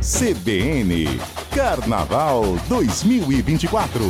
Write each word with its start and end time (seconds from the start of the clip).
CBN 0.00 1.04
Carnaval 1.54 2.42
2024. 2.70 4.02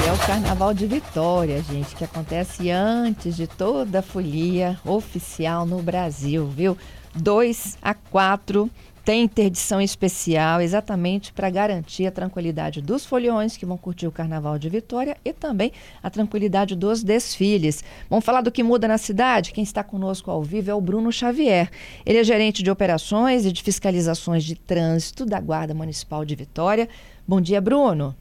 E 0.00 0.08
é 0.08 0.12
o 0.12 0.18
Carnaval 0.18 0.72
de 0.72 0.86
Vitória, 0.86 1.60
gente, 1.60 1.96
que 1.96 2.04
acontece 2.04 2.70
antes 2.70 3.34
de 3.34 3.48
toda 3.48 3.98
a 3.98 4.02
folia 4.02 4.78
oficial 4.84 5.66
no 5.66 5.82
Brasil, 5.82 6.46
viu? 6.46 6.78
2 7.16 7.78
a 7.82 7.94
4 7.94 8.70
tem 9.08 9.22
interdição 9.22 9.80
especial 9.80 10.60
exatamente 10.60 11.32
para 11.32 11.48
garantir 11.48 12.06
a 12.06 12.10
tranquilidade 12.10 12.82
dos 12.82 13.06
foliões 13.06 13.56
que 13.56 13.64
vão 13.64 13.78
curtir 13.78 14.06
o 14.06 14.12
Carnaval 14.12 14.58
de 14.58 14.68
Vitória 14.68 15.16
e 15.24 15.32
também 15.32 15.72
a 16.02 16.10
tranquilidade 16.10 16.76
dos 16.76 17.02
desfiles. 17.02 17.82
Vamos 18.10 18.22
falar 18.22 18.42
do 18.42 18.52
que 18.52 18.62
muda 18.62 18.86
na 18.86 18.98
cidade? 18.98 19.52
Quem 19.52 19.64
está 19.64 19.82
conosco 19.82 20.30
ao 20.30 20.42
vivo 20.42 20.70
é 20.70 20.74
o 20.74 20.80
Bruno 20.82 21.10
Xavier. 21.10 21.70
Ele 22.04 22.18
é 22.18 22.22
gerente 22.22 22.62
de 22.62 22.70
operações 22.70 23.46
e 23.46 23.50
de 23.50 23.62
fiscalizações 23.62 24.44
de 24.44 24.54
trânsito 24.54 25.24
da 25.24 25.40
Guarda 25.40 25.72
Municipal 25.72 26.22
de 26.22 26.34
Vitória. 26.34 26.86
Bom 27.26 27.40
dia, 27.40 27.62
Bruno. 27.62 28.14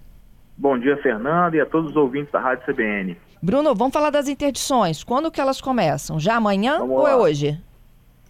Bom 0.58 0.80
dia, 0.80 0.96
Fernando, 1.04 1.56
e 1.56 1.60
a 1.60 1.66
todos 1.66 1.90
os 1.90 1.98
ouvintes 1.98 2.32
da 2.32 2.40
Rádio 2.40 2.64
CBN. 2.66 3.18
Bruno, 3.44 3.76
vamos 3.76 3.94
falar 3.94 4.10
das 4.10 4.30
interdições. 4.30 5.04
Quando 5.04 5.30
que 5.32 5.42
elas 5.42 5.60
começam? 5.60 6.18
Já 6.18 6.38
amanhã 6.38 6.80
Vamos 6.80 6.96
ou 6.96 7.04
lá. 7.04 7.12
é 7.12 7.16
hoje? 7.18 7.62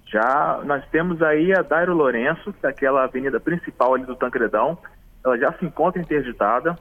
Já 0.09 0.61
nós 0.63 0.85
temos 0.89 1.21
aí 1.21 1.53
a 1.53 1.61
Dairo 1.61 1.93
Lourenço, 1.93 2.53
que 2.53 2.65
é 2.65 2.69
aquela 2.69 3.03
avenida 3.03 3.39
principal 3.39 3.93
ali 3.93 4.05
do 4.05 4.15
Tancredão. 4.15 4.77
Ela 5.23 5.37
já 5.37 5.51
se 5.53 5.65
encontra 5.65 6.01
interditada 6.01 6.77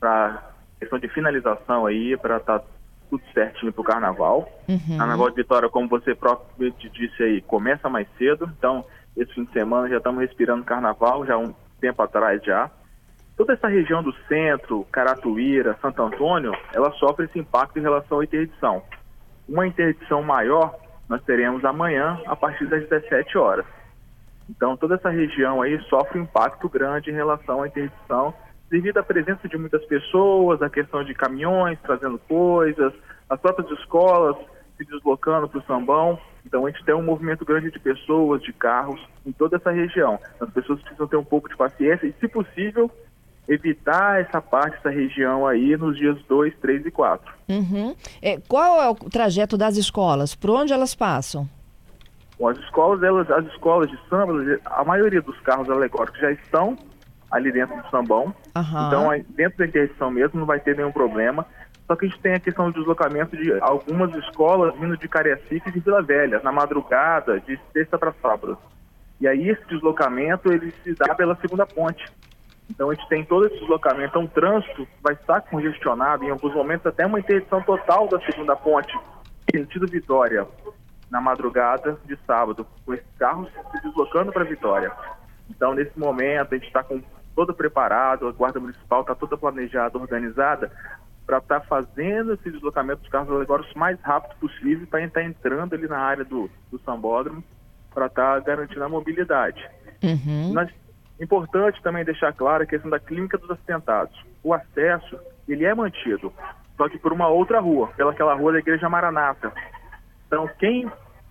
para 0.00 0.50
questão 0.78 0.98
de 0.98 1.08
finalização 1.08 1.86
aí, 1.86 2.16
para 2.16 2.38
estar 2.38 2.60
tudo 3.08 3.22
certinho 3.32 3.72
para 3.72 3.80
o 3.80 3.84
carnaval. 3.84 4.48
Uhum. 4.68 4.98
Carnaval 4.98 5.30
de 5.30 5.36
Vitória, 5.36 5.68
como 5.68 5.88
você 5.88 6.14
propriamente 6.14 6.88
disse 6.90 7.22
aí, 7.22 7.40
começa 7.42 7.88
mais 7.88 8.08
cedo. 8.18 8.50
Então, 8.58 8.84
esse 9.16 9.32
fim 9.32 9.44
de 9.44 9.52
semana 9.52 9.88
já 9.88 9.98
estamos 9.98 10.20
respirando 10.20 10.64
carnaval, 10.64 11.24
já 11.24 11.38
um 11.38 11.54
tempo 11.80 12.02
atrás 12.02 12.42
já. 12.42 12.70
Toda 13.36 13.52
essa 13.52 13.68
região 13.68 14.02
do 14.02 14.12
centro, 14.28 14.84
Caratuíra, 14.90 15.76
Santo 15.80 16.02
Antônio, 16.02 16.52
ela 16.74 16.90
sofre 16.92 17.26
esse 17.26 17.38
impacto 17.38 17.78
em 17.78 17.82
relação 17.82 18.20
à 18.20 18.24
interdição. 18.24 18.82
Uma 19.48 19.66
interdição 19.66 20.22
maior 20.22 20.74
nós 21.08 21.22
teremos 21.22 21.64
amanhã, 21.64 22.20
a 22.26 22.34
partir 22.34 22.66
das 22.66 22.88
17 22.88 23.38
horas. 23.38 23.64
Então, 24.48 24.76
toda 24.76 24.94
essa 24.94 25.10
região 25.10 25.62
aí 25.62 25.80
sofre 25.88 26.18
um 26.18 26.22
impacto 26.22 26.68
grande 26.68 27.10
em 27.10 27.14
relação 27.14 27.62
à 27.62 27.68
interdição, 27.68 28.32
devido 28.70 28.98
à 28.98 29.02
presença 29.02 29.48
de 29.48 29.56
muitas 29.56 29.84
pessoas, 29.86 30.62
a 30.62 30.70
questão 30.70 31.04
de 31.04 31.14
caminhões 31.14 31.78
trazendo 31.82 32.18
coisas, 32.18 32.92
as 33.28 33.40
próprias 33.40 33.70
escolas 33.78 34.36
se 34.76 34.84
deslocando 34.84 35.48
para 35.48 35.58
o 35.58 35.62
sambão. 35.62 36.18
Então, 36.44 36.66
a 36.66 36.70
gente 36.70 36.84
tem 36.84 36.94
um 36.94 37.02
movimento 37.02 37.44
grande 37.44 37.70
de 37.70 37.78
pessoas, 37.80 38.42
de 38.42 38.52
carros, 38.52 39.00
em 39.24 39.32
toda 39.32 39.56
essa 39.56 39.70
região. 39.70 40.18
As 40.40 40.50
pessoas 40.50 40.80
precisam 40.82 41.08
ter 41.08 41.16
um 41.16 41.24
pouco 41.24 41.48
de 41.48 41.56
paciência 41.56 42.06
e, 42.06 42.12
se 42.20 42.28
possível, 42.28 42.90
evitar 43.48 44.20
essa 44.20 44.40
parte, 44.40 44.76
essa 44.78 44.90
região 44.90 45.46
aí 45.46 45.76
nos 45.76 45.96
dias 45.96 46.18
2, 46.28 46.54
3 46.60 46.86
e 46.86 46.90
4. 46.90 47.34
Uhum. 47.48 47.94
É, 48.20 48.40
qual 48.48 48.82
é 48.82 48.88
o 48.88 48.94
trajeto 48.94 49.56
das 49.56 49.76
escolas? 49.76 50.34
Por 50.34 50.50
onde 50.50 50.72
elas 50.72 50.94
passam? 50.94 51.48
Bom, 52.38 52.48
as 52.48 52.58
escolas, 52.58 53.02
elas, 53.02 53.30
as 53.30 53.46
escolas 53.46 53.90
de 53.90 53.98
samba, 54.08 54.32
a 54.66 54.84
maioria 54.84 55.22
dos 55.22 55.38
carros 55.40 55.70
alegóricos 55.70 56.20
já 56.20 56.30
estão 56.32 56.76
ali 57.30 57.50
dentro 57.50 57.76
do 57.76 57.90
sambão. 57.90 58.34
Aham. 58.54 58.86
Então, 58.86 59.24
dentro 59.30 59.58
da 59.58 59.66
interdição 59.66 60.10
mesmo, 60.10 60.40
não 60.40 60.46
vai 60.46 60.60
ter 60.60 60.76
nenhum 60.76 60.92
problema. 60.92 61.46
Só 61.86 61.94
que 61.94 62.04
a 62.04 62.08
gente 62.08 62.20
tem 62.20 62.34
a 62.34 62.40
questão 62.40 62.70
do 62.70 62.78
deslocamento 62.78 63.36
de 63.36 63.52
algumas 63.60 64.12
escolas 64.16 64.74
vindo 64.78 64.96
de 64.96 65.08
Cariacica 65.08 65.68
e 65.68 65.72
de 65.72 65.80
Vila 65.80 66.02
Velha, 66.02 66.40
na 66.42 66.50
madrugada, 66.50 67.40
de 67.40 67.58
sexta 67.72 67.96
para 67.96 68.12
sábado. 68.20 68.58
E 69.20 69.26
aí, 69.26 69.48
esse 69.48 69.64
deslocamento, 69.68 70.52
ele 70.52 70.72
se 70.82 70.94
dá 70.94 71.14
pela 71.14 71.36
segunda 71.36 71.64
ponte. 71.64 72.04
Então, 72.70 72.90
a 72.90 72.94
gente 72.94 73.08
tem 73.08 73.24
todo 73.24 73.46
esse 73.46 73.58
deslocamento. 73.60 74.08
Então, 74.08 74.24
o 74.24 74.28
trânsito 74.28 74.86
vai 75.02 75.14
estar 75.14 75.40
congestionado, 75.42 76.24
em 76.24 76.30
alguns 76.30 76.54
momentos, 76.54 76.86
até 76.86 77.06
uma 77.06 77.20
interdição 77.20 77.62
total 77.62 78.08
da 78.08 78.20
segunda 78.20 78.56
ponte, 78.56 78.92
sentido 79.50 79.86
Vitória, 79.86 80.46
na 81.10 81.20
madrugada 81.20 81.98
de 82.04 82.18
sábado, 82.26 82.66
com 82.84 82.94
esses 82.94 83.06
carros 83.18 83.48
se 83.70 83.82
deslocando 83.82 84.32
para 84.32 84.44
Vitória. 84.44 84.90
Então, 85.48 85.74
nesse 85.74 85.96
momento, 85.98 86.52
a 86.52 86.58
gente 86.58 86.66
está 86.66 86.82
com 86.82 87.00
todo 87.34 87.54
preparado, 87.54 88.26
a 88.26 88.32
Guarda 88.32 88.58
Municipal 88.58 89.02
está 89.02 89.14
toda 89.14 89.36
planejada, 89.36 89.98
organizada, 89.98 90.72
para 91.26 91.38
estar 91.38 91.60
fazendo 91.62 92.34
esse 92.34 92.50
deslocamento 92.50 93.02
dos 93.02 93.10
carros 93.10 93.30
alegóricos 93.30 93.74
o 93.74 93.78
mais 93.78 94.00
rápido 94.00 94.36
possível, 94.38 94.86
para 94.86 95.04
estar 95.04 95.22
entrando 95.22 95.74
ali 95.74 95.86
na 95.86 95.98
área 95.98 96.24
do, 96.24 96.48
do 96.70 96.78
sambódromo, 96.80 97.42
para 97.92 98.06
estar 98.06 98.40
garantindo 98.40 98.84
a 98.84 98.88
mobilidade. 98.88 99.68
Uhum. 100.02 100.52
Nós, 100.52 100.70
importante 101.20 101.82
também 101.82 102.04
deixar 102.04 102.32
claro 102.32 102.62
a 102.62 102.66
questão 102.66 102.90
da 102.90 102.98
clínica 102.98 103.38
dos 103.38 103.50
acidentados. 103.50 104.14
O 104.42 104.52
acesso, 104.52 105.18
ele 105.48 105.64
é 105.64 105.74
mantido, 105.74 106.32
só 106.76 106.88
que 106.88 106.98
por 106.98 107.12
uma 107.12 107.28
outra 107.28 107.60
rua, 107.60 107.88
pelaquela 107.96 108.34
rua 108.34 108.52
da 108.52 108.58
Igreja 108.58 108.88
Maranata. 108.88 109.52
Então, 110.26 110.48
quem 110.58 110.90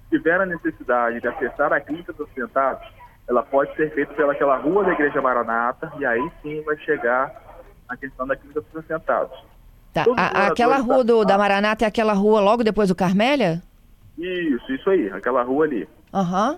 tiver 0.09 0.39
a 0.41 0.45
necessidade 0.45 1.19
de 1.21 1.27
acessar 1.27 1.71
a 1.73 1.79
clínica 1.79 2.13
dos 2.13 2.27
acidentados, 2.27 2.87
ela 3.27 3.43
pode 3.43 3.75
ser 3.75 3.93
feita 3.93 4.13
pelaquela 4.13 4.57
rua 4.57 4.83
da 4.83 4.93
Igreja 4.93 5.21
Maranata, 5.21 5.91
e 5.99 6.05
aí 6.05 6.31
sim 6.41 6.61
vai 6.63 6.77
chegar 6.77 7.31
a 7.87 7.95
questão 7.97 8.25
da 8.27 8.35
clínica 8.35 8.61
dos 8.61 8.75
acidentados. 8.77 9.37
Tá. 9.93 10.03
A- 10.17 10.47
aquela 10.47 10.77
rua 10.77 11.03
do, 11.03 11.23
da- 11.23 11.37
Maranata 11.37 11.85
é 11.85 11.87
aquela 11.87 12.13
rua 12.13 12.41
logo 12.41 12.63
depois 12.63 12.89
do 12.89 12.95
Carmélia? 12.95 13.61
Isso, 14.17 14.71
isso 14.73 14.89
aí, 14.89 15.09
aquela 15.11 15.41
rua 15.43 15.65
ali. 15.65 15.87
Aham. 16.13 16.57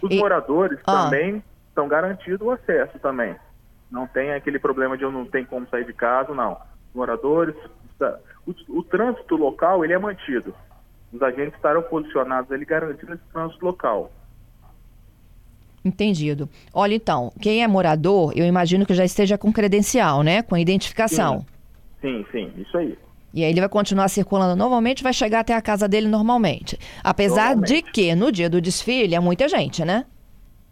Os 0.00 0.10
E- 0.10 0.18
moradores 0.18 0.78
Ah. 0.86 1.04
também 1.04 1.42
estão 1.72 1.88
garantidos 1.88 2.46
o 2.46 2.50
acesso 2.50 2.98
também. 2.98 3.34
Não 3.90 4.06
tem 4.06 4.32
aquele 4.32 4.58
problema 4.58 4.96
de 4.96 5.02
eu 5.04 5.10
não 5.10 5.24
tenho 5.24 5.46
como 5.46 5.66
sair 5.68 5.84
de 5.84 5.92
casa, 5.92 6.32
não. 6.34 6.52
Os 6.52 6.94
moradores, 6.94 7.56
tá- 7.98 8.18
o, 8.46 8.54
o 8.68 8.82
trânsito 8.82 9.36
local 9.36 9.84
ele 9.84 9.92
é 9.94 9.98
mantido. 9.98 10.54
Os 11.12 11.20
agentes 11.22 11.54
estarão 11.54 11.82
posicionados 11.82 12.50
ali 12.52 12.64
garantindo 12.64 13.14
esse 13.14 13.24
trânsito 13.32 13.64
local. 13.64 14.10
Entendido. 15.84 16.48
Olha, 16.72 16.94
então, 16.94 17.32
quem 17.40 17.62
é 17.62 17.68
morador, 17.68 18.32
eu 18.36 18.46
imagino 18.46 18.86
que 18.86 18.94
já 18.94 19.04
esteja 19.04 19.36
com 19.36 19.52
credencial, 19.52 20.22
né? 20.22 20.40
Com 20.42 20.56
identificação. 20.56 21.44
Sim, 22.00 22.24
sim, 22.30 22.52
isso 22.56 22.76
aí. 22.78 22.96
E 23.34 23.42
aí 23.42 23.50
ele 23.50 23.60
vai 23.60 23.68
continuar 23.68 24.08
circulando 24.08 24.54
normalmente, 24.54 25.02
vai 25.02 25.12
chegar 25.12 25.40
até 25.40 25.54
a 25.54 25.62
casa 25.62 25.88
dele 25.88 26.06
normalmente. 26.06 26.78
Apesar 27.02 27.54
de 27.54 27.60
Normalmente. 27.60 27.92
que 27.92 28.14
no 28.14 28.30
dia 28.30 28.48
do 28.48 28.60
desfile 28.60 29.14
é 29.14 29.20
muita 29.20 29.48
gente, 29.48 29.84
né? 29.84 30.04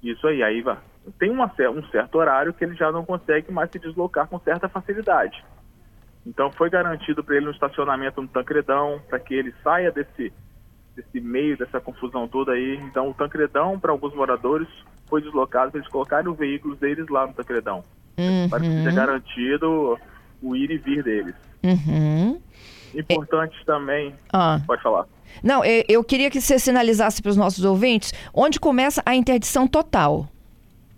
Isso 0.03 0.27
aí, 0.27 0.43
aí 0.43 0.61
vai. 0.61 0.77
Tem 1.19 1.31
uma, 1.31 1.53
um 1.75 1.83
certo 1.91 2.17
horário 2.17 2.53
que 2.53 2.65
ele 2.65 2.75
já 2.75 2.91
não 2.93 3.05
consegue 3.05 3.53
mais 3.53 3.71
se 3.71 3.79
deslocar 3.79 4.27
com 4.29 4.39
certa 4.41 4.69
facilidade. 4.69 5.43
Então 6.27 6.51
foi 6.53 6.69
garantido 6.69 7.25
para 7.25 7.37
ele 7.37 7.49
um 7.49 7.51
estacionamento 7.51 8.21
no 8.21 8.29
Tancredão, 8.29 9.01
para 9.09 9.19
que 9.19 9.35
ele 9.35 9.55
saia 9.63 9.91
desse, 9.91 10.33
desse 10.95 11.21
meio, 11.21 11.57
dessa 11.57 11.81
confusão 11.81 12.29
toda 12.29 12.53
aí. 12.53 12.77
Então 12.83 13.09
o 13.09 13.15
Tancredão, 13.15 13.79
para 13.79 13.91
alguns 13.93 14.15
moradores, 14.15 14.69
foi 15.09 15.23
deslocado 15.23 15.71
para 15.71 15.81
eles 15.81 15.91
colocarem 15.91 16.31
os 16.31 16.39
veículos 16.39 16.79
deles 16.79 17.09
lá 17.09 17.27
no 17.27 17.33
Tancredão. 17.33 17.83
Para 18.51 18.61
que 18.61 18.67
seja 18.67 18.93
garantido 18.93 19.99
o 20.43 20.55
ir 20.55 20.71
e 20.71 20.79
vir 20.79 21.03
deles. 21.03 21.35
Uhum. 21.63 22.41
Importante 22.95 23.57
também, 23.65 24.15
Ah. 24.33 24.61
pode 24.67 24.83
falar. 24.83 25.07
Não, 25.43 25.63
eu 25.65 26.03
queria 26.03 26.29
que 26.31 26.41
você 26.41 26.59
sinalizasse 26.59 27.23
para 27.23 27.31
os 27.31 27.37
nossos 27.37 27.65
ouvintes 27.65 28.13
onde 28.35 28.59
começa 28.59 29.03
a 29.07 29.15
interdição 29.15 29.67
total. 29.67 30.29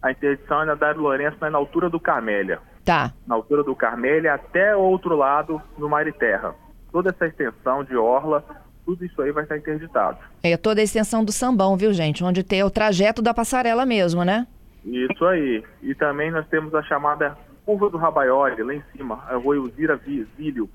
A 0.03 0.11
interdição 0.11 0.63
é 0.63 0.67
na 0.67 0.75
Dário 0.75 1.01
Lourenço, 1.01 1.37
mas 1.41 1.53
na 1.53 1.59
altura 1.59 1.89
do 1.89 2.01
Carmélia. 2.01 2.61
Tá. 2.85 3.13
na 3.29 3.37
altura 3.37 3.63
do 3.63 3.77
Carmélia 3.77 4.35
até 4.35 4.75
o 4.75 4.81
outro 4.81 5.15
lado 5.15 5.63
no 5.79 5.89
Mar 5.89 6.07
e 6.09 6.13
Terra. 6.13 6.53
Toda 6.91 7.11
essa 7.11 7.29
extensão 7.29 7.85
de 7.85 7.97
orla, 7.97 8.45
tudo 8.85 9.05
isso 9.05 9.23
aí 9.23 9.31
vai 9.31 9.45
estar 9.45 9.57
interditado. 9.57 10.19
É 10.43 10.57
toda 10.57 10.81
a 10.81 10.85
extensão 10.85 11.25
do 11.25 11.31
sambão, 11.31 11.77
viu, 11.77 11.93
gente? 11.93 12.25
Onde 12.25 12.43
tem 12.43 12.65
o 12.65 12.71
trajeto 12.71 13.23
da 13.23 13.33
passarela 13.33 13.87
mesmo, 13.87 14.25
né? 14.25 14.49
Isso 14.85 15.25
aí. 15.25 15.63
E 15.81 15.95
também 15.95 16.33
nós 16.33 16.47
temos 16.49 16.75
a 16.75 16.83
chamada 16.83 17.39
Curva 17.65 17.89
do 17.89 17.97
Rabaioli, 17.97 18.63
lá 18.63 18.75
em 18.75 18.83
cima, 18.97 19.23
a 19.29 19.37
Rua 19.37 19.57
Elzira 19.57 19.97
Vizílio. 19.97 20.69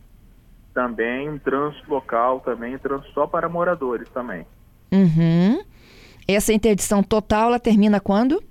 Também 0.74 1.30
um 1.30 1.38
trânsito 1.38 1.90
local, 1.90 2.40
também 2.40 2.78
trânsito 2.78 3.12
só 3.12 3.28
para 3.28 3.50
moradores 3.50 4.08
também. 4.10 4.46
Uhum. 4.92 5.62
Essa 6.28 6.54
interdição 6.54 7.04
total, 7.04 7.50
ela 7.50 7.60
termina 7.60 8.00
quando? 8.00 8.42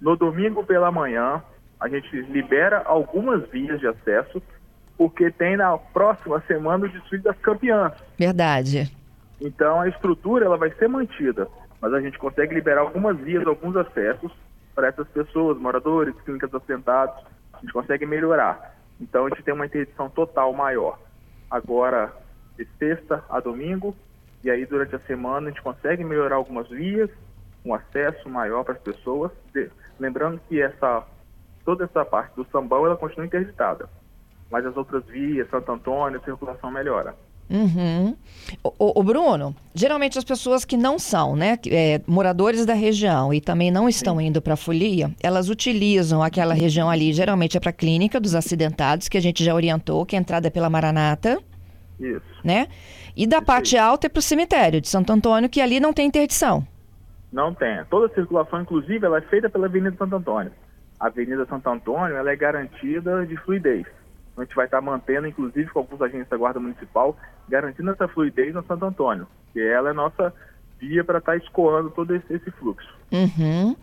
No 0.00 0.16
domingo 0.16 0.64
pela 0.64 0.90
manhã, 0.90 1.42
a 1.80 1.88
gente 1.88 2.20
libera 2.22 2.82
algumas 2.84 3.48
vias 3.50 3.80
de 3.80 3.86
acesso, 3.86 4.42
porque 4.96 5.30
tem 5.30 5.56
na 5.56 5.76
próxima 5.76 6.40
semana 6.46 6.86
o 6.86 6.88
desfile 6.88 7.22
das 7.22 7.38
campeãs. 7.38 7.92
Verdade. 8.18 8.94
Então 9.40 9.80
a 9.80 9.88
estrutura 9.88 10.46
ela 10.46 10.56
vai 10.56 10.70
ser 10.72 10.88
mantida, 10.88 11.48
mas 11.80 11.92
a 11.92 12.00
gente 12.00 12.18
consegue 12.18 12.54
liberar 12.54 12.80
algumas 12.80 13.16
vias, 13.18 13.46
alguns 13.46 13.76
acessos 13.76 14.32
para 14.74 14.88
essas 14.88 15.08
pessoas, 15.08 15.58
moradores, 15.58 16.14
clínicas 16.22 16.54
assentados, 16.54 17.24
a 17.52 17.60
gente 17.60 17.72
consegue 17.72 18.06
melhorar. 18.06 18.74
Então 19.00 19.26
a 19.26 19.28
gente 19.28 19.42
tem 19.42 19.54
uma 19.54 19.66
interdição 19.66 20.08
total 20.08 20.52
maior. 20.52 20.98
Agora, 21.50 22.12
de 22.56 22.66
sexta 22.78 23.24
a 23.28 23.40
domingo, 23.40 23.94
e 24.42 24.50
aí 24.50 24.64
durante 24.64 24.94
a 24.96 25.00
semana 25.00 25.48
a 25.48 25.50
gente 25.50 25.62
consegue 25.62 26.04
melhorar 26.04 26.36
algumas 26.36 26.68
vias, 26.68 27.10
um 27.66 27.74
acesso 27.74 28.28
maior 28.28 28.64
para 28.64 28.74
as 28.74 28.80
pessoas. 28.80 29.32
De, 29.52 29.70
lembrando 29.98 30.40
que 30.48 30.60
essa 30.60 31.04
toda 31.64 31.84
essa 31.84 32.04
parte 32.04 32.36
do 32.36 32.46
sambão 32.52 32.86
ela 32.86 32.96
continua 32.96 33.26
interditada, 33.26 33.88
mas 34.48 34.64
as 34.64 34.76
outras 34.76 35.04
vias, 35.06 35.50
Santo 35.50 35.72
Antônio, 35.72 36.20
a 36.20 36.24
circulação 36.24 36.70
melhora. 36.70 37.12
Uhum. 37.48 38.16
O, 38.62 39.00
o, 39.00 39.02
Bruno, 39.04 39.54
geralmente 39.74 40.18
as 40.18 40.24
pessoas 40.24 40.64
que 40.64 40.76
não 40.76 40.98
são, 40.98 41.36
né, 41.36 41.58
é, 41.68 42.00
moradores 42.06 42.66
da 42.66 42.74
região 42.74 43.32
e 43.32 43.40
também 43.40 43.70
não 43.70 43.88
estão 43.88 44.18
Sim. 44.18 44.26
indo 44.26 44.42
para 44.42 44.54
a 44.54 44.56
folia, 44.56 45.12
elas 45.22 45.48
utilizam 45.48 46.22
aquela 46.22 46.54
região 46.54 46.90
ali, 46.90 47.12
geralmente 47.12 47.56
é 47.56 47.60
para 47.60 47.70
a 47.70 47.72
clínica 47.72 48.18
dos 48.18 48.34
acidentados, 48.34 49.08
que 49.08 49.16
a 49.16 49.22
gente 49.22 49.44
já 49.44 49.54
orientou, 49.54 50.04
que 50.04 50.16
a 50.16 50.18
entrada 50.18 50.48
é 50.48 50.50
pela 50.50 50.70
Maranata. 50.70 51.38
Isso. 51.98 52.22
Né? 52.44 52.68
E 53.16 53.26
da 53.26 53.38
Isso 53.38 53.46
parte 53.46 53.78
alta 53.78 54.06
é 54.06 54.10
para 54.10 54.18
o 54.18 54.22
cemitério 54.22 54.80
de 54.80 54.88
Santo 54.88 55.12
Antônio, 55.12 55.48
que 55.48 55.60
ali 55.60 55.80
não 55.80 55.92
tem 55.92 56.06
interdição. 56.06 56.66
Não 57.36 57.52
tem. 57.52 57.84
Toda 57.90 58.06
a 58.06 58.14
circulação, 58.14 58.62
inclusive, 58.62 59.04
ela 59.04 59.18
é 59.18 59.20
feita 59.20 59.50
pela 59.50 59.66
Avenida 59.66 59.94
Santo 59.98 60.16
Antônio. 60.16 60.50
A 60.98 61.08
Avenida 61.08 61.44
Santo 61.44 61.68
Antônio 61.68 62.16
ela 62.16 62.32
é 62.32 62.34
garantida 62.34 63.26
de 63.26 63.36
fluidez. 63.36 63.86
A 64.38 64.42
gente 64.42 64.56
vai 64.56 64.64
estar 64.64 64.80
mantendo, 64.80 65.26
inclusive, 65.26 65.70
com 65.70 65.80
alguns 65.80 66.00
agentes 66.00 66.30
da 66.30 66.36
Guarda 66.38 66.58
Municipal, 66.58 67.14
garantindo 67.46 67.90
essa 67.90 68.08
fluidez 68.08 68.54
no 68.54 68.64
Santo 68.64 68.86
Antônio, 68.86 69.26
que 69.52 69.60
ela 69.60 69.90
é 69.90 69.92
nossa 69.92 70.32
via 70.80 71.04
para 71.04 71.18
estar 71.18 71.36
escoando 71.36 71.90
todo 71.90 72.16
esse, 72.16 72.32
esse 72.32 72.50
fluxo. 72.52 72.88
Uhum. 73.12 73.76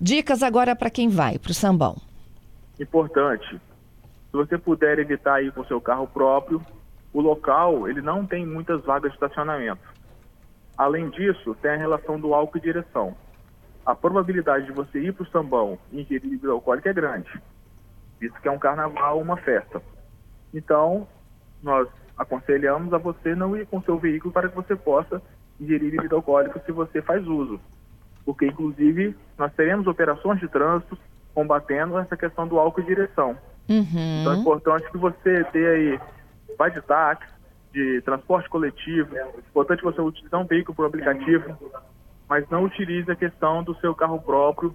Dicas 0.00 0.42
agora 0.42 0.74
para 0.74 0.88
quem 0.88 1.10
vai 1.10 1.38
para 1.38 1.50
o 1.50 1.54
Sambão. 1.54 1.98
Importante. 2.80 3.60
Se 4.30 4.32
você 4.32 4.56
puder 4.56 4.98
evitar 4.98 5.42
ir 5.42 5.52
com 5.52 5.62
seu 5.66 5.78
carro 5.78 6.06
próprio, 6.06 6.64
o 7.12 7.20
local 7.20 7.86
ele 7.86 8.00
não 8.00 8.24
tem 8.24 8.46
muitas 8.46 8.82
vagas 8.82 9.10
de 9.10 9.16
estacionamento. 9.16 9.92
Além 10.76 11.10
disso, 11.10 11.54
tem 11.60 11.72
a 11.72 11.76
relação 11.76 12.18
do 12.18 12.34
álcool 12.34 12.58
e 12.58 12.60
direção. 12.60 13.14
A 13.84 13.94
probabilidade 13.94 14.66
de 14.66 14.72
você 14.72 15.00
ir 15.00 15.12
para 15.12 15.24
o 15.24 15.30
sambão 15.30 15.78
e 15.90 16.00
ingerir 16.00 16.30
bebida 16.30 16.52
alcoólica 16.52 16.90
é 16.90 16.92
grande 16.92 17.30
visto 18.22 18.40
que 18.40 18.46
é 18.46 18.52
um 18.52 18.58
carnaval, 18.58 19.20
uma 19.20 19.36
festa. 19.36 19.82
Então, 20.54 21.08
nós 21.60 21.88
aconselhamos 22.16 22.94
a 22.94 22.98
você 22.98 23.34
não 23.34 23.56
ir 23.56 23.66
com 23.66 23.82
seu 23.82 23.98
veículo 23.98 24.32
para 24.32 24.48
que 24.48 24.54
você 24.54 24.76
possa 24.76 25.20
ingerir 25.60 25.90
bebida 25.90 26.14
alcoólica 26.14 26.62
se 26.64 26.70
você 26.70 27.02
faz 27.02 27.26
uso. 27.26 27.60
Porque, 28.24 28.46
inclusive, 28.46 29.16
nós 29.36 29.52
teremos 29.54 29.88
operações 29.88 30.38
de 30.38 30.46
trânsito 30.46 30.96
combatendo 31.34 31.98
essa 31.98 32.16
questão 32.16 32.46
do 32.46 32.60
álcool 32.60 32.82
e 32.82 32.84
direção. 32.84 33.36
Uhum. 33.68 34.20
Então, 34.20 34.34
é 34.34 34.36
importante 34.36 34.90
que 34.92 34.98
você 34.98 35.44
dê 35.52 35.66
aí, 35.66 36.00
vai 36.56 36.70
de 36.70 36.80
táxi, 36.82 37.31
de 37.72 38.02
transporte 38.02 38.48
coletivo, 38.48 39.16
é 39.16 39.26
importante 39.38 39.82
você 39.82 40.00
utilizar 40.00 40.40
um 40.40 40.46
veículo 40.46 40.74
por 40.74 40.86
aplicativo, 40.86 41.56
mas 42.28 42.48
não 42.50 42.64
utilize 42.64 43.10
a 43.10 43.16
questão 43.16 43.62
do 43.62 43.74
seu 43.76 43.94
carro 43.94 44.20
próprio 44.20 44.74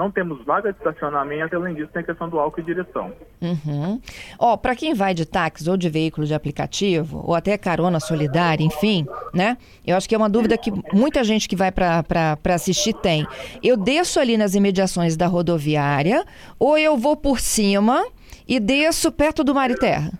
não 0.00 0.10
temos 0.10 0.42
vaga 0.46 0.72
de 0.72 0.78
estacionamento, 0.78 1.54
além 1.54 1.74
disso 1.74 1.90
tem 1.92 2.00
a 2.00 2.04
questão 2.06 2.26
do 2.26 2.38
álcool 2.38 2.60
e 2.60 2.64
direção. 2.64 3.12
Uhum. 3.42 4.00
Ó, 4.38 4.56
para 4.56 4.74
quem 4.74 4.94
vai 4.94 5.12
de 5.12 5.26
táxi 5.26 5.68
ou 5.68 5.76
de 5.76 5.90
veículo 5.90 6.26
de 6.26 6.32
aplicativo, 6.32 7.22
ou 7.22 7.34
até 7.34 7.58
carona 7.58 8.00
solidária, 8.00 8.64
enfim, 8.64 9.06
né? 9.34 9.58
Eu 9.86 9.98
acho 9.98 10.08
que 10.08 10.14
é 10.14 10.18
uma 10.18 10.30
dúvida 10.30 10.56
que 10.56 10.72
muita 10.90 11.22
gente 11.22 11.46
que 11.46 11.54
vai 11.54 11.70
para 11.70 12.38
assistir 12.54 12.94
tem. 12.94 13.26
Eu 13.62 13.76
desço 13.76 14.18
ali 14.18 14.38
nas 14.38 14.54
imediações 14.54 15.18
da 15.18 15.26
rodoviária, 15.26 16.24
ou 16.58 16.78
eu 16.78 16.96
vou 16.96 17.14
por 17.14 17.38
cima 17.38 18.02
e 18.48 18.58
desço 18.58 19.12
perto 19.12 19.44
do 19.44 19.54
mar 19.54 19.70
e 19.70 19.76
terra? 19.76 20.12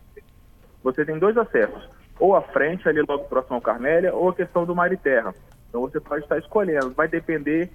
Você 0.85 1.07
tem 1.07 1.19
dois 1.19 1.39
acessos. 1.39 1.89
Ou 2.21 2.37
à 2.37 2.43
frente, 2.43 2.89
ali 2.89 3.01
logo 3.01 3.25
próximo 3.25 3.57
ao 3.57 3.63
Carmélia, 3.63 4.15
ou 4.15 4.29
a 4.29 4.35
questão 4.35 4.65
do 4.65 4.77
mar 4.77 4.93
e 4.93 4.97
terra. 4.97 5.35
Então 5.69 5.81
você 5.81 5.99
pode 5.99 6.23
estar 6.23 6.39
escolhendo. 6.39 6.91
Vai 6.91 7.09
depender 7.09 7.71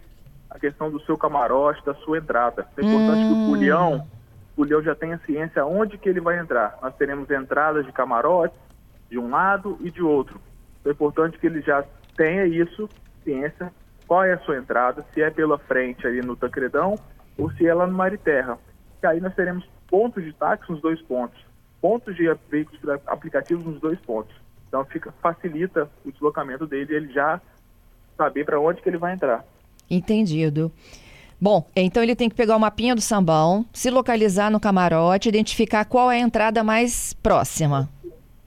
a 0.50 0.59
questão 0.59 0.89
do 0.89 1.01
seu 1.01 1.18
camarote, 1.18 1.83
da 1.86 1.94
sua 1.95 2.19
entrada. 2.19 2.65
É 2.77 2.81
importante 2.81 3.19
hum. 3.19 3.27
que 3.27 3.33
o 3.33 3.45
Pulião, 3.47 4.07
o 4.53 4.56
Pulião 4.56 4.81
já 4.81 4.95
tenha 4.95 5.19
ciência 5.25 5.65
onde 5.65 5.97
que 5.97 6.07
ele 6.07 6.21
vai 6.21 6.39
entrar. 6.39 6.77
Nós 6.81 6.95
teremos 6.95 7.30
entradas 7.30 7.86
de 7.86 7.92
camarote 7.92 8.56
de 9.09 9.19
um 9.19 9.30
lado 9.30 9.77
e 9.81 9.92
de 9.92 10.01
outro. 10.01 10.39
é 10.86 10.89
importante 10.89 11.38
que 11.38 11.47
ele 11.47 11.62
já 11.62 11.83
tenha 12.15 12.45
isso, 12.45 12.88
ciência, 13.24 13.71
qual 14.07 14.24
é 14.24 14.33
a 14.33 14.39
sua 14.39 14.57
entrada, 14.57 15.03
se 15.13 15.21
é 15.21 15.30
pela 15.30 15.57
frente 15.57 16.06
ali 16.06 16.21
no 16.21 16.36
Tancredão 16.36 16.95
ou 17.38 17.51
se 17.51 17.68
é 17.68 17.74
lá 17.74 17.86
no 17.88 17.94
Mariterra. 17.94 18.57
E 19.01 19.07
aí 19.07 19.19
nós 19.19 19.36
teremos 19.36 19.68
pontos 19.88 20.24
de 20.24 20.33
táxi 20.33 20.71
nos 20.71 20.81
dois 20.81 21.01
pontos, 21.01 21.39
pontos 21.86 22.16
de 22.16 22.24
veículos 22.50 22.82
aplicativos 23.06 23.64
nos 23.64 23.80
dois 23.80 24.00
pontos. 24.00 24.36
Então 24.68 24.84
fica, 24.86 25.14
facilita 25.22 25.88
o 26.04 26.12
deslocamento 26.12 26.66
dele, 26.66 26.96
ele 26.96 27.14
já 27.14 27.40
saber 28.18 28.44
para 28.44 28.60
onde 28.60 28.82
que 28.82 28.90
ele 28.90 28.98
vai 28.98 29.14
entrar. 29.14 29.46
Entendido. 29.88 30.72
Bom, 31.40 31.64
então 31.76 32.02
ele 32.02 32.16
tem 32.16 32.28
que 32.28 32.34
pegar 32.34 32.56
o 32.56 32.60
mapinha 32.60 32.96
do 32.96 33.02
sambão, 33.02 33.68
se 33.72 33.92
localizar 33.92 34.50
no 34.50 34.60
camarote, 34.60 35.30
identificar 35.30 35.86
qual 35.86 36.12
é 36.12 36.16
a 36.16 36.22
entrada 36.22 36.64
mais 36.64 37.14
próxima. 37.14 37.88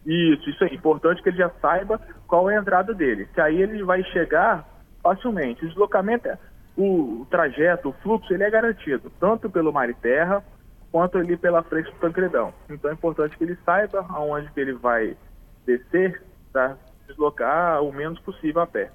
Isso, 0.05 0.51
isso 0.51 0.65
é 0.65 0.75
importante 0.75 1.23
que 1.23 1.29
ele 1.29 1.39
já 1.39 1.51
saiba 1.63 2.01
qual 2.27 2.51
é 2.51 2.57
a 2.57 2.61
entrada 2.61 2.93
dele. 2.93 3.29
Que 3.33 3.41
aí 3.41 3.63
ele 3.63 3.85
vai 3.85 4.03
chegar 4.03 4.69
facilmente. 5.01 5.65
O 5.65 5.69
deslocamento, 5.69 6.27
é, 6.27 6.37
o, 6.77 7.21
o 7.21 7.27
trajeto, 7.31 7.91
o 7.91 7.93
fluxo, 8.03 8.35
ele 8.35 8.43
é 8.43 8.51
garantido, 8.51 9.13
tanto 9.21 9.49
pelo 9.49 9.73
mar 9.73 9.89
e 9.89 9.95
terra, 9.95 10.43
quanto 10.91 11.19
ali 11.19 11.37
pela 11.37 11.63
frente 11.63 11.91
do 11.91 11.99
Tancredão. 11.99 12.53
Então 12.69 12.91
é 12.91 12.95
importante 12.95 13.37
que 13.37 13.45
ele 13.45 13.59
saiba 13.65 14.05
aonde 14.09 14.51
que 14.53 14.61
ele 14.61 14.73
vai 14.73 15.17
descer 15.67 16.23
para 16.53 16.77
deslocar 17.07 17.83
o 17.83 17.93
menos 17.93 18.19
possível 18.21 18.63
a 18.63 18.67
pé. 18.67 18.91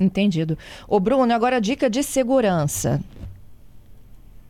Entendido. 0.00 0.56
O 0.86 1.00
Bruno, 1.00 1.32
agora 1.32 1.60
dica 1.60 1.90
de 1.90 2.02
segurança. 2.02 3.00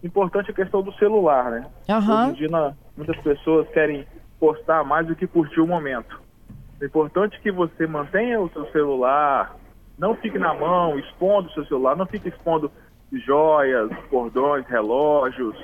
Importante 0.02 0.50
a 0.50 0.55
questão 0.55 0.82
do 0.82 0.93
celular, 0.94 1.50
né? 1.50 1.67
Uhum. 1.88 2.31
Hoje 2.31 2.44
em 2.44 2.49
dia, 2.49 2.76
muitas 2.96 3.17
pessoas 3.19 3.69
querem 3.70 4.06
postar 4.38 4.84
mais 4.84 5.06
do 5.06 5.17
que 5.17 5.26
curtir 5.26 5.61
o 5.61 5.67
momento. 5.67 6.20
É 6.81 6.84
importante 6.84 7.41
que 7.41 7.50
você 7.50 7.87
mantenha 7.87 8.41
o 8.41 8.49
seu 8.50 8.70
celular, 8.70 9.56
não 9.99 10.14
fique 10.14 10.38
na 10.38 10.55
mão, 10.55 10.99
expondo 10.99 11.49
o 11.49 11.52
seu 11.52 11.67
celular, 11.67 11.96
não 11.96 12.06
fique 12.06 12.29
expondo 12.29 12.70
joias, 13.12 13.91
cordões, 14.11 14.64
relógios, 14.67 15.56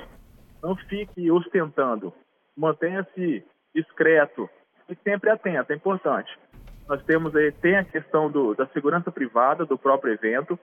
não 0.65 0.75
fique 0.75 1.29
ostentando. 1.31 2.13
Mantenha-se 2.57 3.43
discreto 3.73 4.49
e 4.89 4.95
sempre 5.03 5.29
atento, 5.29 5.71
é 5.71 5.75
importante 5.75 6.31
nós 6.87 7.03
temos 7.03 7.35
aí, 7.35 7.51
tem 7.51 7.75
a 7.75 7.83
questão 7.83 8.29
do, 8.29 8.53
da 8.53 8.67
segurança 8.67 9.11
privada 9.11 9.65
do 9.65 9.77
próprio 9.77 10.13
evento 10.13 10.57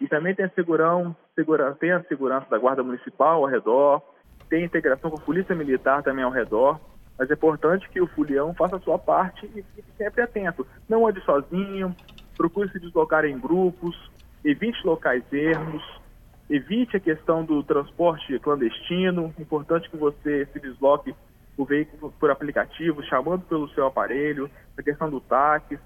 e 0.00 0.06
também 0.06 0.34
tem 0.34 0.44
a, 0.44 0.50
segurão, 0.50 1.16
segura, 1.34 1.74
tem 1.74 1.92
a 1.92 2.02
segurança 2.04 2.46
da 2.50 2.58
Guarda 2.58 2.82
Municipal 2.82 3.42
ao 3.42 3.50
redor, 3.50 4.02
tem 4.48 4.62
a 4.62 4.66
integração 4.66 5.10
com 5.10 5.16
a 5.16 5.24
Polícia 5.24 5.54
Militar 5.54 6.02
também 6.02 6.24
ao 6.24 6.30
redor, 6.30 6.78
mas 7.18 7.30
é 7.30 7.34
importante 7.34 7.88
que 7.88 8.00
o 8.00 8.06
fulião 8.06 8.54
faça 8.54 8.76
a 8.76 8.80
sua 8.80 8.98
parte 8.98 9.46
e 9.46 9.62
fique 9.62 9.90
sempre 9.96 10.22
atento. 10.22 10.66
Não 10.88 11.06
ande 11.06 11.22
sozinho, 11.24 11.94
procure 12.36 12.70
se 12.70 12.80
deslocar 12.80 13.24
em 13.24 13.38
grupos, 13.38 13.96
evite 14.44 14.84
locais 14.86 15.24
ermos, 15.32 15.82
evite 16.48 16.96
a 16.96 17.00
questão 17.00 17.44
do 17.44 17.62
transporte 17.62 18.38
clandestino, 18.40 19.32
importante 19.38 19.88
que 19.90 19.96
você 19.96 20.46
se 20.52 20.60
desloque 20.60 21.14
o 21.56 21.64
veículo 21.64 22.12
por 22.18 22.30
aplicativo, 22.30 23.02
chamando 23.04 23.42
pelo 23.42 23.68
seu 23.70 23.86
aparelho, 23.86 24.50
a 24.76 24.82
questão 24.82 25.10
do 25.10 25.20
táxi, 25.20 25.78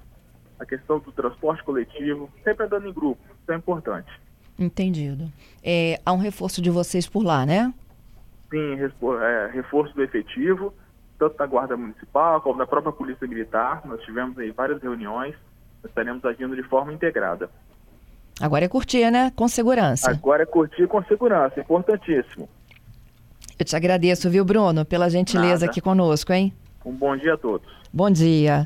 a 0.58 0.64
questão 0.64 0.98
do 0.98 1.12
transporte 1.12 1.62
coletivo, 1.62 2.30
sempre 2.42 2.64
andando 2.64 2.88
em 2.88 2.92
grupo, 2.92 3.20
isso 3.40 3.52
é 3.52 3.56
importante. 3.56 4.10
Entendido. 4.58 5.30
É, 5.62 6.00
há 6.04 6.12
um 6.12 6.18
reforço 6.18 6.62
de 6.62 6.70
vocês 6.70 7.06
por 7.06 7.22
lá, 7.22 7.44
né? 7.44 7.72
Sim, 8.50 8.78
é, 9.20 9.50
reforço 9.52 9.94
do 9.94 10.02
efetivo, 10.02 10.72
tanto 11.18 11.36
da 11.36 11.46
Guarda 11.46 11.76
Municipal 11.76 12.40
como 12.40 12.58
da 12.58 12.66
própria 12.66 12.92
Polícia 12.92 13.26
Militar. 13.26 13.82
Nós 13.84 14.00
tivemos 14.02 14.38
aí 14.38 14.50
várias 14.50 14.80
reuniões, 14.82 15.34
nós 15.82 15.90
estaremos 15.90 16.24
agindo 16.24 16.56
de 16.56 16.62
forma 16.62 16.92
integrada. 16.92 17.50
Agora 18.40 18.64
é 18.64 18.68
curtir, 18.68 19.10
né? 19.10 19.32
Com 19.34 19.48
segurança. 19.48 20.10
Agora 20.10 20.42
é 20.42 20.46
curtir 20.46 20.86
com 20.86 21.02
segurança, 21.04 21.58
importantíssimo. 21.60 22.48
Eu 23.58 23.64
te 23.64 23.74
agradeço, 23.74 24.28
viu, 24.28 24.44
Bruno, 24.44 24.84
pela 24.84 25.08
gentileza 25.08 25.60
Nada. 25.60 25.66
aqui 25.66 25.80
conosco, 25.80 26.32
hein? 26.32 26.52
Um 26.84 26.92
bom 26.92 27.16
dia 27.16 27.34
a 27.34 27.36
todos. 27.38 27.66
Bom 27.92 28.10
dia. 28.10 28.64